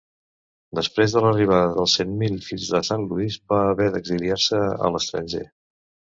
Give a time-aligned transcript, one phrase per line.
[0.77, 5.45] Després de l'arribada dels Cent Mil Fills de Sant Lluís va haver d'exiliar-se a l'estranger.